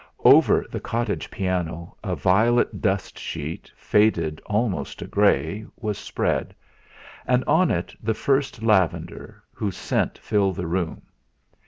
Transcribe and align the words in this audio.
Over 0.25 0.65
the 0.71 0.79
cottage 0.79 1.29
piano 1.29 1.95
a 2.03 2.15
violet 2.15 2.81
dust 2.81 3.19
sheet, 3.19 3.71
faded 3.75 4.41
almost 4.47 4.97
to 4.97 5.05
grey, 5.05 5.63
was 5.77 5.95
spread, 5.95 6.55
and 7.27 7.43
on 7.43 7.69
it 7.69 7.93
the 8.01 8.15
first 8.15 8.63
lavender, 8.63 9.43
whose 9.53 9.77
scent 9.77 10.17
filled 10.17 10.55
the 10.55 10.65
room. 10.65 11.03